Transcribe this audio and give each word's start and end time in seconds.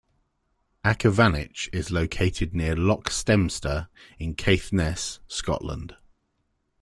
Achavanich 0.83 1.69
is 1.71 1.91
located 1.91 2.55
near 2.55 2.75
Loch 2.75 3.07
Stemster 3.11 3.87
in 4.17 4.33
Caithness, 4.33 5.19
Scotland. 5.27 5.95